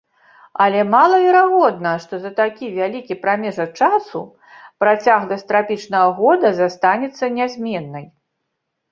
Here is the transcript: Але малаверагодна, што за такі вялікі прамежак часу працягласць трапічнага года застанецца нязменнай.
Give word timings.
Але 0.63 0.79
малаверагодна, 0.93 1.89
што 2.05 2.13
за 2.21 2.29
такі 2.39 2.69
вялікі 2.79 3.17
прамежак 3.25 3.69
часу 3.87 4.21
працягласць 4.83 5.45
трапічнага 5.51 6.07
года 6.21 6.47
застанецца 6.61 7.25
нязменнай. 7.37 8.05